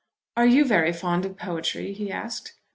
[0.35, 2.55] "Are you very fond of poetry?" he asked.